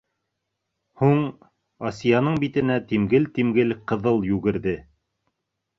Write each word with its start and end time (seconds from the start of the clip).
Һуң,- 1.01 1.21
Асияның 1.91 2.41
битенә 2.45 2.79
тимгел-тимгел 2.93 3.79
ҡыҙыл 3.93 4.29
йүгерҙе. 4.33 4.77